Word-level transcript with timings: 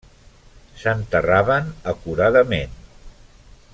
S'enterraven 0.83 1.69
acuradament. 1.93 2.77